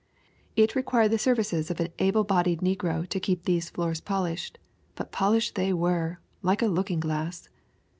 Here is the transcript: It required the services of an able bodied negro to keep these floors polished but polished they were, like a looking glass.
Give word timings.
It 0.55 0.73
required 0.75 1.09
the 1.11 1.19
services 1.19 1.69
of 1.69 1.79
an 1.79 1.89
able 1.99 2.23
bodied 2.23 2.61
negro 2.61 3.07
to 3.07 3.19
keep 3.19 3.43
these 3.43 3.69
floors 3.69 4.01
polished 4.01 4.57
but 4.95 5.11
polished 5.11 5.53
they 5.53 5.73
were, 5.73 6.17
like 6.41 6.63
a 6.63 6.73
looking 6.73 6.99
glass. 6.99 7.49